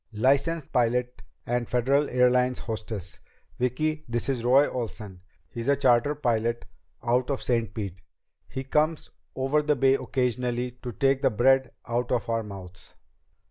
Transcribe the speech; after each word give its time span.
"Licensed 0.13 0.73
pilot 0.73 1.21
and 1.45 1.69
Federal 1.69 2.09
Airlines 2.09 2.57
hostess. 2.57 3.19
Vicki, 3.59 4.03
this 4.09 4.29
is 4.29 4.43
Roy 4.43 4.67
Olsen. 4.67 5.21
He's 5.47 5.67
a 5.67 5.75
charter 5.75 6.15
pilot 6.15 6.65
out 7.03 7.29
of 7.29 7.43
Saint 7.43 7.75
Pete. 7.75 8.01
He 8.49 8.63
comes 8.63 9.11
over 9.35 9.61
the 9.61 9.75
Bay 9.75 9.93
occasionally 9.93 10.71
to 10.81 10.91
take 10.91 11.21
the 11.21 11.29
bread 11.29 11.69
out 11.87 12.11
of 12.11 12.27
our 12.29 12.41
mouths." 12.41 12.95